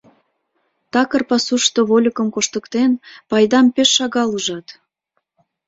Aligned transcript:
Такыр 0.93 1.21
пасушто 1.29 1.79
вольыкым 1.89 2.27
коштыктен, 2.35 2.91
пайдам 3.29 3.65
пеш 3.75 3.89
шагал 3.97 4.29
ужат. 4.37 4.67